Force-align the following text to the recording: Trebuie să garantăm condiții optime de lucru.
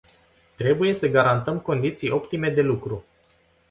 Trebuie 0.55 0.93
să 0.93 1.09
garantăm 1.09 1.59
condiții 1.59 2.09
optime 2.09 2.49
de 2.49 2.61
lucru. 2.61 3.05